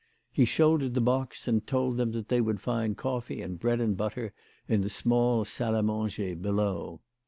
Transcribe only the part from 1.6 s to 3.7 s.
told them that they would find coffee and